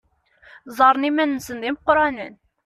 Ẓẓaren 0.71 1.07
iman-nsen 1.09 1.57
d 1.61 1.63
imeqqranen. 1.69 2.33